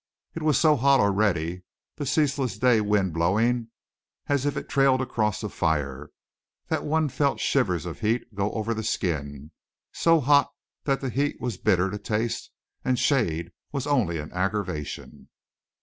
It 0.33 0.41
was 0.41 0.59
so 0.59 0.77
hot 0.77 0.99
already, 0.99 1.61
the 1.97 2.07
ceaseless 2.07 2.57
day 2.57 2.81
wind 2.81 3.13
blowing 3.13 3.67
as 4.25 4.47
if 4.47 4.57
it 4.57 4.67
trailed 4.67 4.99
across 4.99 5.43
a 5.43 5.49
fire, 5.49 6.09
that 6.69 6.83
one 6.83 7.07
felt 7.07 7.39
shivers 7.39 7.85
of 7.85 7.99
heat 7.99 8.33
go 8.33 8.49
over 8.53 8.73
the 8.73 8.81
skin; 8.81 9.51
so 9.93 10.19
hot 10.19 10.51
that 10.85 11.01
the 11.01 11.11
heat 11.11 11.39
was 11.39 11.57
bitter 11.57 11.91
to 11.91 11.97
the 11.97 12.03
taste, 12.03 12.49
and 12.83 12.97
shade 12.97 13.51
was 13.71 13.85
only 13.85 14.17
an 14.17 14.31
aggravation. 14.33 15.29